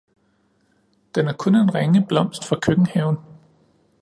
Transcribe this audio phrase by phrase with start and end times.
[1.15, 3.17] Den er kun en ringe blomst fra køkkenhaven